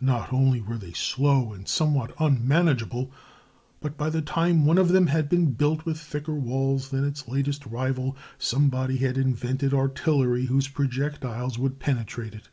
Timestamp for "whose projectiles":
10.46-11.58